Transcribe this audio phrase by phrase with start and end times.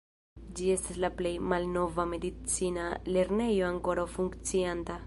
[0.59, 4.97] Ĝi estas la plej malnova medicina lernejo ankoraŭ funkcianta.